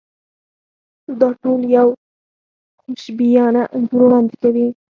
[1.19, 1.87] دا ټول یو
[2.81, 4.67] خوشبینانه انځور وړاندې کوي.